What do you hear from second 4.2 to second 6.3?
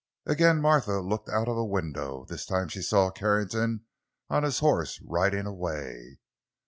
on his horse, riding away.